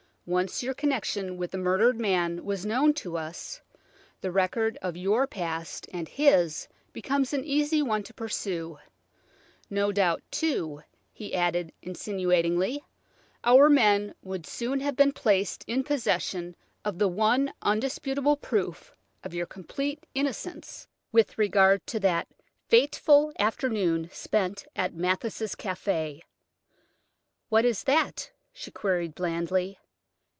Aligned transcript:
Once 0.23 0.61
your 0.63 0.73
connection 0.75 1.35
with 1.35 1.51
the 1.51 1.57
murdered 1.57 1.99
man 1.99 2.45
was 2.45 2.65
known 2.65 2.93
to 2.93 3.17
us, 3.17 3.59
the 4.21 4.31
record 4.31 4.77
of 4.81 4.95
your 4.95 5.27
past 5.27 5.87
and 5.91 6.07
his 6.07 6.67
becomes 6.93 7.33
an 7.33 7.43
easy 7.43 7.81
one 7.81 8.01
to 8.03 8.13
peruse. 8.13 8.77
No 9.69 9.91
doubt, 9.91 10.21
too," 10.31 10.83
he 11.11 11.33
added 11.35 11.73
insinuatingly, 11.81 12.81
"our 13.43 13.67
men 13.67 14.13
would 14.21 14.45
soon 14.45 14.79
have 14.79 14.95
been 14.95 15.11
placed 15.11 15.65
in 15.67 15.83
possession 15.83 16.55
of 16.85 16.97
the 16.99 17.09
one 17.09 17.51
undisputable 17.63 18.37
proof 18.37 18.93
of 19.23 19.33
your 19.33 19.47
complete 19.47 20.05
innocence 20.13 20.87
with 21.11 21.37
regard 21.37 21.85
to 21.87 21.99
that 21.99 22.27
fateful 22.69 23.33
afternoon 23.39 24.07
spent 24.13 24.65
at 24.77 24.93
Mathis' 24.93 25.55
café." 25.55 26.21
"What 27.49 27.65
is 27.65 27.83
that?" 27.83 28.31
she 28.53 28.71
queried 28.71 29.13
blandly. 29.15 29.79